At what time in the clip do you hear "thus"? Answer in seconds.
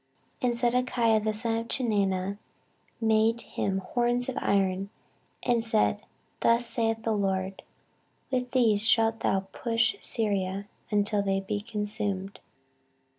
6.39-6.65